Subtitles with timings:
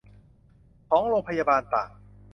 [0.89, 1.89] ของโรงพยาบาลต่าง